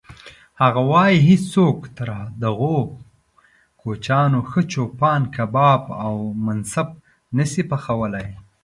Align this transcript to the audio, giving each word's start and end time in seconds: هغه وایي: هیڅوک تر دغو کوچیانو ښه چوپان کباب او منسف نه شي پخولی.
هغه 0.61 0.81
وایي: 0.91 1.17
هیڅوک 1.27 1.79
تر 1.97 2.09
دغو 2.43 2.77
کوچیانو 3.81 4.39
ښه 4.49 4.61
چوپان 4.71 5.21
کباب 5.35 5.81
او 6.05 6.13
منسف 6.45 6.89
نه 7.37 7.45
شي 7.51 7.63
پخولی. 7.69 8.27